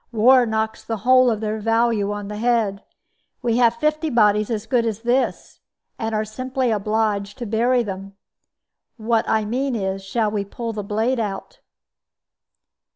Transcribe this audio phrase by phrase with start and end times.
[0.11, 2.83] War knocks the whole of their value on the head.
[3.43, 5.59] We have fifty bodies as good as this,
[5.99, 8.15] and are simply obliged to bury them.
[8.97, 11.59] What I mean is, shall we pull the blade out?"